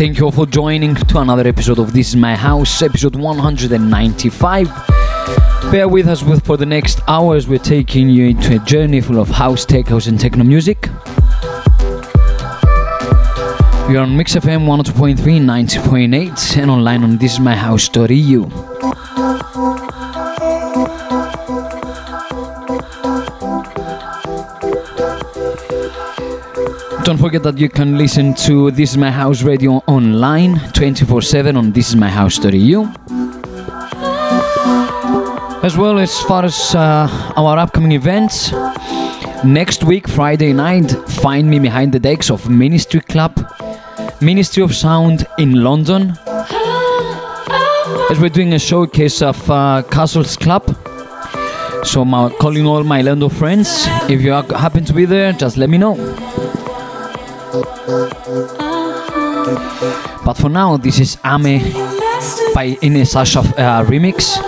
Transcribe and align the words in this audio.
Thank 0.00 0.18
you 0.18 0.24
all 0.24 0.32
for 0.32 0.46
joining 0.46 0.94
to 0.94 1.18
another 1.18 1.46
episode 1.46 1.78
of 1.78 1.92
This 1.92 2.08
Is 2.08 2.16
My 2.16 2.34
House, 2.34 2.80
episode 2.80 3.16
195. 3.16 4.66
Bear 5.70 5.88
with 5.88 6.08
us 6.08 6.22
with, 6.22 6.42
for 6.42 6.56
the 6.56 6.64
next 6.64 7.00
hours, 7.06 7.46
we're 7.46 7.58
taking 7.58 8.08
you 8.08 8.28
into 8.28 8.56
a 8.56 8.64
journey 8.64 9.02
full 9.02 9.18
of 9.18 9.28
house, 9.28 9.66
tech 9.66 9.88
house, 9.88 10.06
and 10.06 10.18
techno 10.18 10.42
music. 10.42 10.88
We 13.90 13.98
are 13.98 14.04
on 14.04 14.16
Mix 14.16 14.36
FM 14.36 14.64
102.3, 14.64 15.18
90.8, 15.18 16.56
and 16.56 16.70
online 16.70 17.04
on 17.04 17.18
thisismyhouse.eu. 17.18 18.69
Don't 27.10 27.18
forget 27.18 27.42
that 27.42 27.58
you 27.58 27.68
can 27.68 27.98
listen 27.98 28.34
to 28.46 28.70
This 28.70 28.92
Is 28.92 28.96
My 28.96 29.10
House 29.10 29.42
radio 29.42 29.82
online 29.88 30.60
24 30.74 31.22
7 31.22 31.56
on 31.56 31.72
thisismyhouse.eu. 31.72 32.86
As 35.64 35.76
well 35.76 35.98
as 35.98 36.20
far 36.20 36.44
as 36.44 36.72
uh, 36.72 37.08
our 37.36 37.58
upcoming 37.58 37.90
events, 37.90 38.52
next 39.42 39.82
week, 39.82 40.06
Friday 40.06 40.52
night, 40.52 40.92
find 41.08 41.50
me 41.50 41.58
behind 41.58 41.90
the 41.90 41.98
decks 41.98 42.30
of 42.30 42.48
Ministry 42.48 43.00
Club, 43.00 43.44
Ministry 44.20 44.62
of 44.62 44.72
Sound 44.72 45.26
in 45.36 45.64
London. 45.64 46.16
As 48.08 48.20
we're 48.20 48.30
doing 48.32 48.52
a 48.52 48.58
showcase 48.60 49.20
of 49.20 49.50
uh, 49.50 49.82
Castles 49.90 50.36
Club. 50.36 50.64
So 51.82 52.02
I'm 52.02 52.30
calling 52.36 52.66
all 52.66 52.84
my 52.84 53.02
London 53.02 53.30
friends. 53.30 53.86
If 54.08 54.20
you 54.20 54.30
happen 54.30 54.84
to 54.84 54.92
be 54.92 55.06
there, 55.06 55.32
just 55.32 55.56
let 55.56 55.68
me 55.68 55.76
know. 55.76 55.96
But 60.24 60.34
for 60.34 60.48
now, 60.48 60.76
this 60.76 61.00
is 61.00 61.18
Ame 61.24 61.58
by 62.54 62.78
Ines 62.80 63.16
Ashraf 63.16 63.46
uh, 63.58 63.84
remix. 63.84 64.38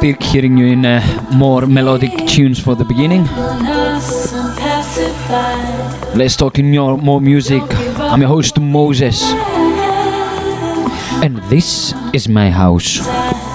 Be 0.00 0.16
hearing 0.20 0.56
you 0.56 0.66
in 0.66 0.84
uh, 0.84 1.00
more 1.32 1.66
melodic 1.66 2.26
tunes 2.26 2.58
for 2.58 2.74
the 2.74 2.84
beginning. 2.84 3.26
Let's 6.16 6.34
talk 6.34 6.58
in 6.58 6.74
your 6.74 6.98
more 6.98 7.20
music. 7.20 7.62
I'm 8.00 8.20
your 8.22 8.28
host 8.28 8.58
Moses 8.58 9.22
this 11.50 11.92
is 12.14 12.28
my 12.28 12.48
house. 12.48 13.49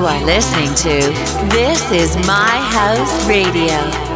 You 0.00 0.06
are 0.06 0.24
listening 0.24 0.74
to 0.76 1.50
This 1.50 1.92
is 1.92 2.16
My 2.26 2.56
House 2.72 3.28
Radio. 3.28 4.09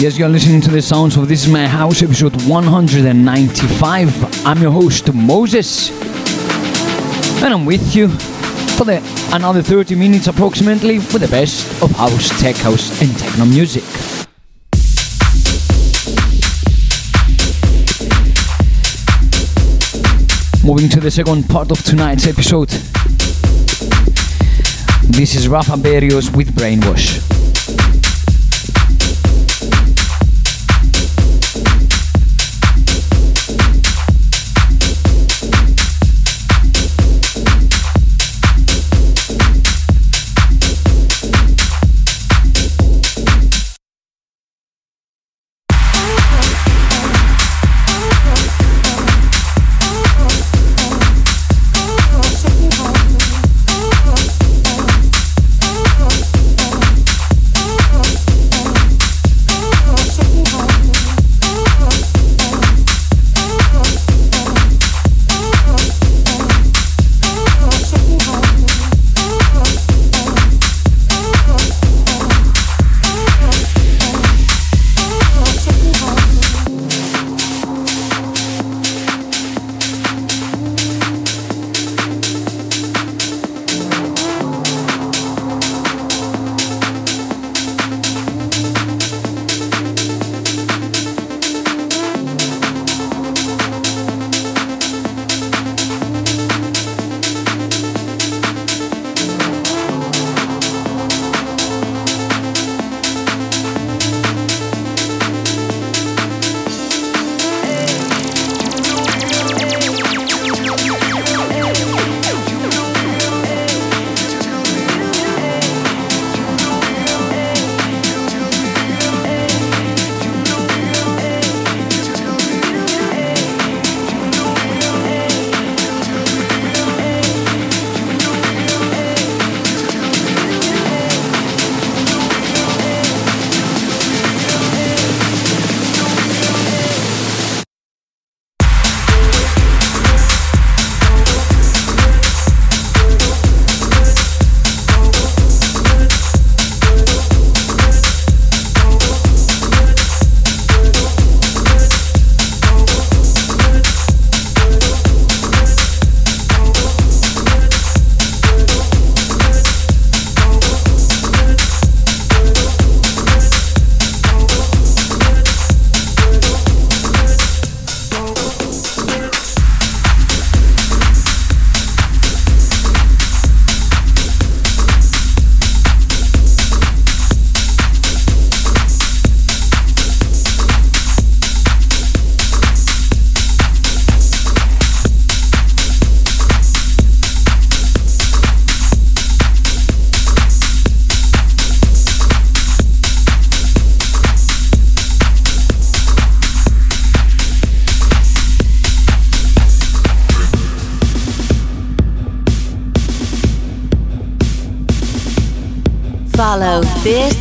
Yes, 0.00 0.16
you're 0.16 0.28
listening 0.28 0.60
to 0.60 0.70
the 0.70 0.80
sounds 0.80 1.16
of 1.16 1.26
This 1.26 1.44
Is 1.44 1.50
My 1.50 1.66
House, 1.66 2.04
episode 2.04 2.40
195. 2.46 4.46
I'm 4.46 4.62
your 4.62 4.70
host, 4.70 5.12
Moses. 5.12 5.90
And 7.42 7.52
I'm 7.52 7.66
with 7.66 7.96
you 7.96 8.06
for 8.76 8.84
the, 8.84 9.02
another 9.32 9.60
30 9.60 9.96
minutes 9.96 10.28
approximately 10.28 10.98
with 10.98 11.18
the 11.18 11.26
best 11.26 11.82
of 11.82 11.90
house, 11.90 12.28
tech 12.40 12.54
house, 12.54 13.02
and 13.02 13.10
techno 13.18 13.44
music. 13.46 13.82
Moving 20.64 20.88
to 20.90 21.00
the 21.00 21.10
second 21.10 21.48
part 21.48 21.72
of 21.72 21.82
tonight's 21.82 22.28
episode. 22.28 22.68
This 25.10 25.34
is 25.34 25.48
Rafa 25.48 25.76
Barrios 25.76 26.30
with 26.30 26.54
Brainwash. 26.54 27.47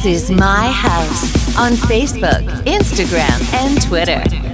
Is 0.08 0.32
my 0.32 0.72
house 0.72 1.58
on 1.58 1.74
Facebook, 1.74 2.41
Instagram, 2.64 3.53
and 3.53 3.82
Twitter. 3.82 4.47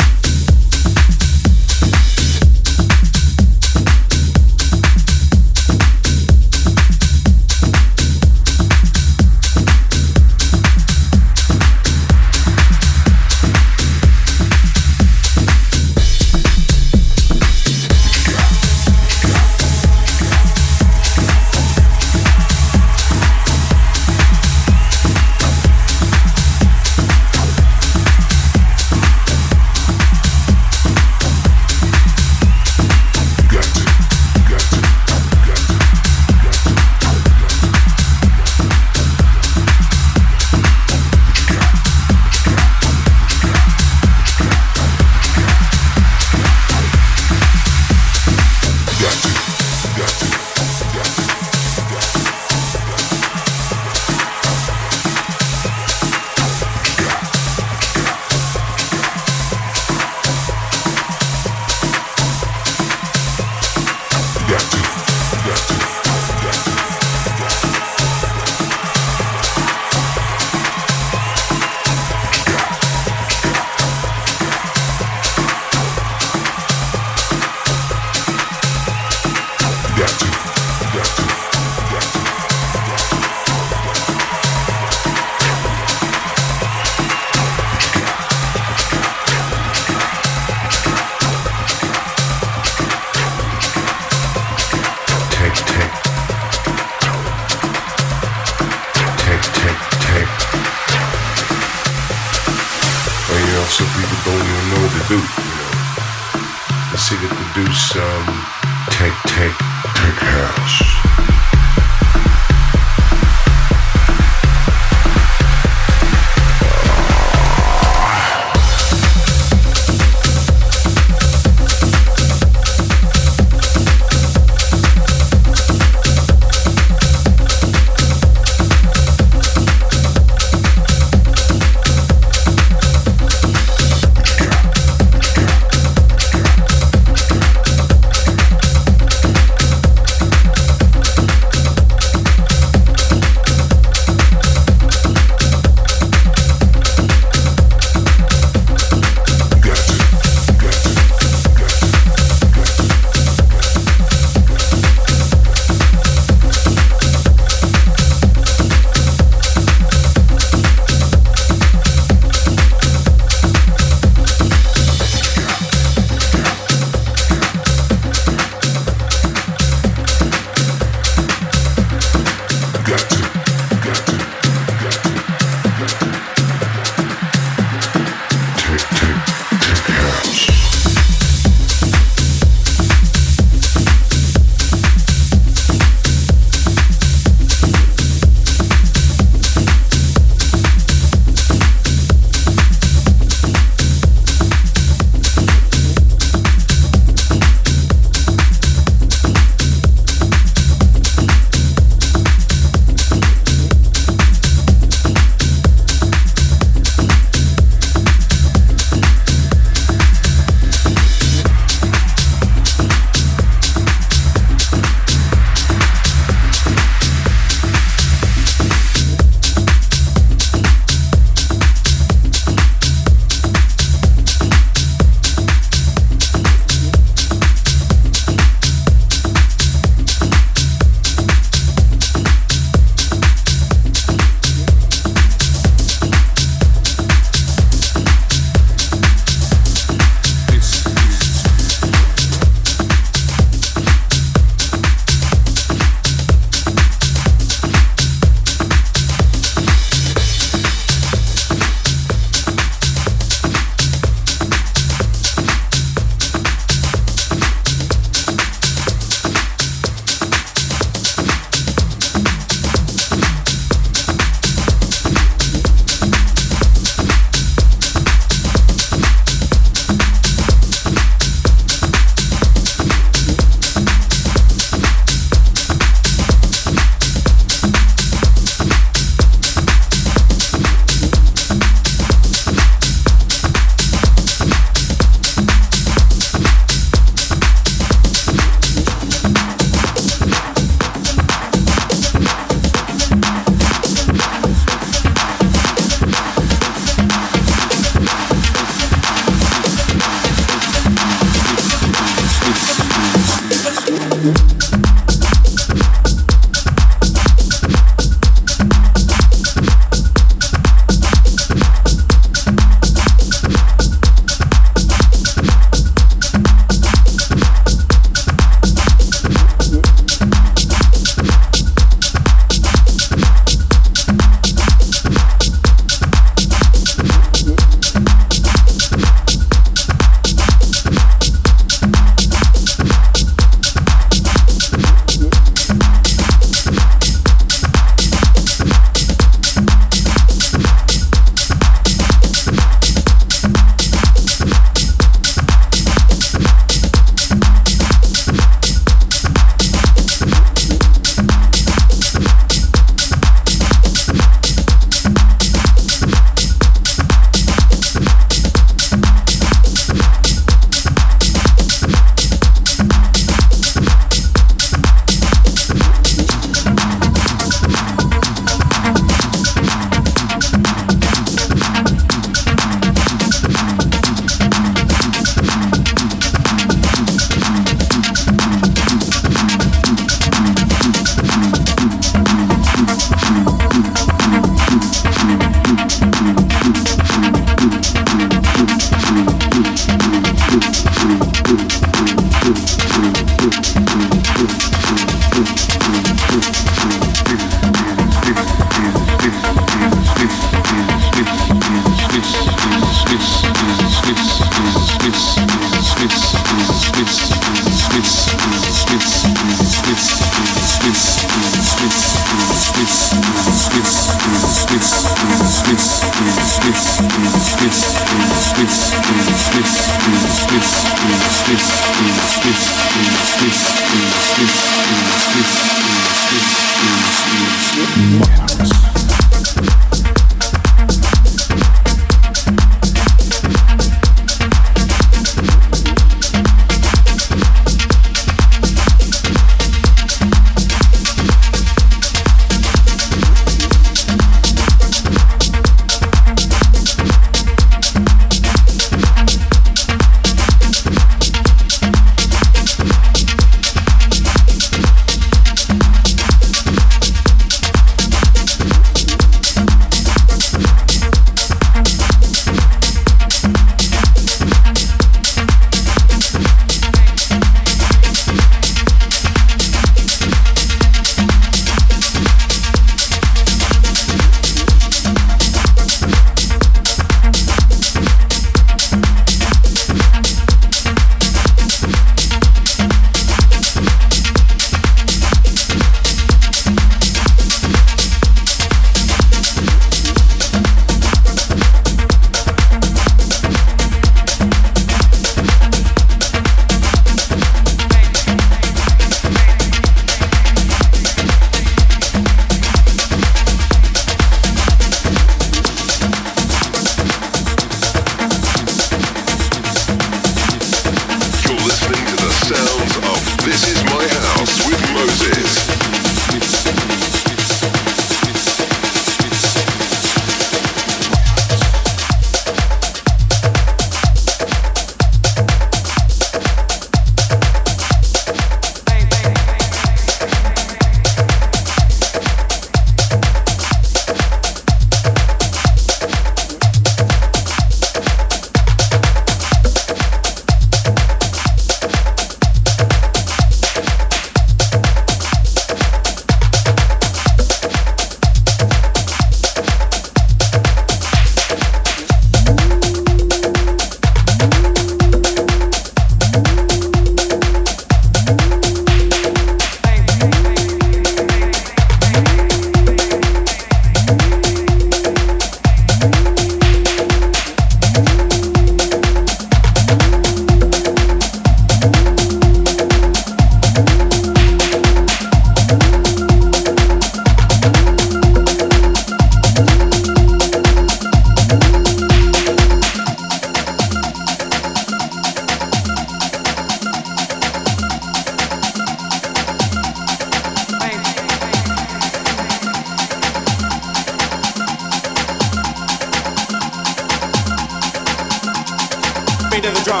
Beat 599.50 599.66
of 599.66 599.74
the 599.74 599.82
drum. 599.82 600.00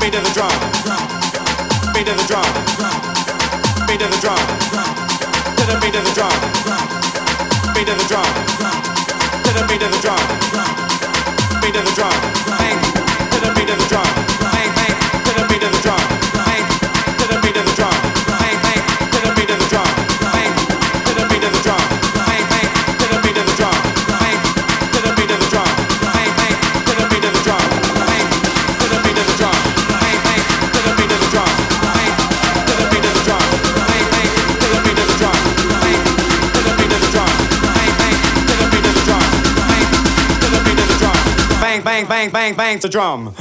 Beat 0.00 0.14
of 0.14 0.22
the 0.22 0.30
drum. 0.32 0.50
Beat 1.92 2.08
of 2.08 2.16
the 2.16 2.24
drum. 2.26 2.46
Beat 3.86 4.02
of 4.02 4.10
the 4.10 4.18
drum. 4.20 4.38
To 5.56 5.66
the 5.66 5.78
beat 5.80 5.96
of 5.96 6.04
the 6.04 6.12
drum. 6.14 6.32
Beat 7.74 7.88
of 7.88 7.98
the 7.98 8.06
drum. 8.06 8.26
To 9.42 9.50
the 9.52 9.66
beat 9.68 9.82
of 9.82 9.90
the 9.90 9.98
drum. 10.00 10.22
Beat 11.60 11.76
of 11.76 11.84
the 11.84 11.94
drum. 11.94 12.14
Bang. 12.46 12.78
To 13.32 13.40
the 13.40 13.52
beat 13.54 13.70
of 13.70 13.78
the 13.78 13.86
drum. 13.88 14.25
bang, 42.08 42.30
bang, 42.30 42.54
bang, 42.54 42.56
bang 42.56 42.78
to 42.78 42.88
drum. 42.88 43.34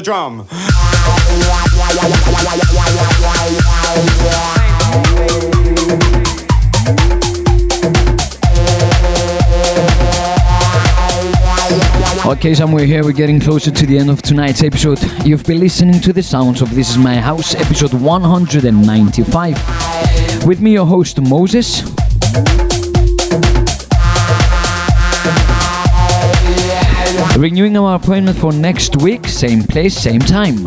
To 0.00 0.04
drum. 0.04 0.46
Okay, 12.26 12.54
somewhere 12.54 12.84
here 12.84 13.02
we're 13.02 13.12
getting 13.12 13.40
closer 13.40 13.70
to 13.70 13.86
the 13.86 13.98
end 13.98 14.10
of 14.10 14.22
tonight's 14.22 14.62
episode. 14.62 15.00
You've 15.24 15.44
been 15.44 15.60
listening 15.60 16.00
to 16.00 16.12
the 16.12 16.22
sounds 16.22 16.62
of 16.62 16.74
This 16.74 16.90
Is 16.90 16.98
My 16.98 17.16
House, 17.16 17.54
episode 17.54 17.94
195. 17.94 20.46
With 20.46 20.60
me, 20.60 20.72
your 20.72 20.86
host 20.86 21.20
Moses. 21.20 21.82
Renewing 27.40 27.74
our 27.78 27.96
appointment 27.96 28.36
for 28.36 28.52
next 28.52 28.96
week, 28.96 29.26
same 29.26 29.62
place, 29.62 29.96
same 29.96 30.20
time. 30.20 30.66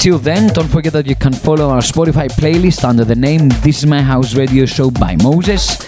Till 0.00 0.18
then, 0.18 0.52
don't 0.52 0.66
forget 0.66 0.92
that 0.92 1.06
you 1.06 1.14
can 1.14 1.32
follow 1.32 1.70
our 1.70 1.80
Spotify 1.80 2.26
playlist 2.28 2.82
under 2.82 3.04
the 3.04 3.14
name 3.14 3.50
This 3.62 3.78
Is 3.78 3.86
My 3.86 4.02
House 4.02 4.34
Radio 4.34 4.66
Show 4.66 4.90
by 4.90 5.14
Moses, 5.22 5.78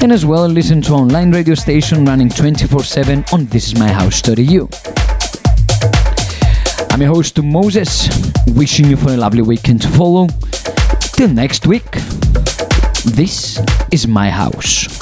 and 0.00 0.12
as 0.12 0.24
well 0.24 0.46
listen 0.46 0.80
to 0.82 0.92
online 0.92 1.32
radio 1.32 1.56
station 1.56 2.04
running 2.04 2.28
24/7 2.28 3.24
on 3.32 3.46
This 3.46 3.66
Is 3.66 3.76
My 3.76 3.88
House 3.88 4.22
thisismyhouse.eu. 4.22 4.68
I'm 6.92 7.02
your 7.02 7.12
host 7.12 7.42
Moses, 7.42 8.08
wishing 8.54 8.88
you 8.88 8.96
for 8.96 9.10
a 9.10 9.16
lovely 9.16 9.42
weekend 9.42 9.82
to 9.82 9.88
follow. 9.88 10.28
Till 11.16 11.30
next 11.30 11.66
week, 11.66 11.90
this 13.04 13.60
is 13.90 14.06
my 14.06 14.30
house. 14.30 14.97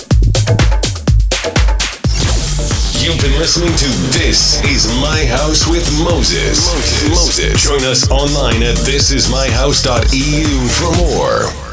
You've 3.06 3.20
been 3.20 3.38
listening 3.38 3.70
to 3.76 3.86
This 4.18 4.60
Is 4.64 4.88
My 5.00 5.24
House 5.26 5.68
with 5.68 5.88
Moses. 6.02 7.08
Moses. 7.08 7.62
Join 7.62 7.84
us 7.84 8.10
online 8.10 8.64
at 8.64 8.74
thisismyhouse.eu 8.78 10.68
for 10.68 10.90
more. 10.98 11.65